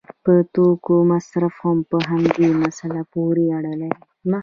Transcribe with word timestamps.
د 0.25 0.27
توکو 0.53 0.95
مصرف 1.11 1.55
هم 1.65 1.77
په 1.89 1.97
همدې 2.09 2.47
مسله 2.61 3.01
پورې 3.13 3.45
اړه 3.57 3.73
لري. 3.81 3.99